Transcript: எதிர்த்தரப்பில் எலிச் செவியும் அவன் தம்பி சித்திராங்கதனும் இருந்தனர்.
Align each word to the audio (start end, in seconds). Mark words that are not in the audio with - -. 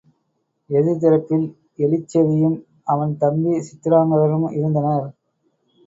எதிர்த்தரப்பில் 0.69 1.45
எலிச் 1.79 2.09
செவியும் 2.13 2.57
அவன் 2.87 3.13
தம்பி 3.17 3.53
சித்திராங்கதனும் 3.61 4.51
இருந்தனர். 4.51 5.07